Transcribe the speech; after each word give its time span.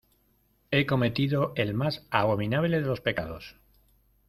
he 0.71 0.87
cometido 0.87 1.53
el 1.55 1.75
más 1.75 2.07
abominable 2.17 2.81
de 2.81 2.87
los 2.87 3.01
pecados: 3.01 3.57